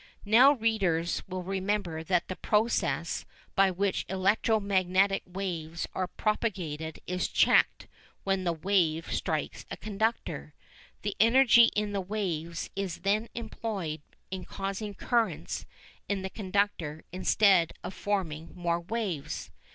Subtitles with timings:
[0.25, 7.27] Now readers will remember that the process by which electro magnetic waves are propagated is
[7.27, 7.87] checked
[8.23, 10.55] when the waves strike a conductor.
[11.03, 14.01] The energy in the waves is then employed
[14.31, 15.67] in causing currents
[16.09, 19.51] in the conductor instead of forming more waves.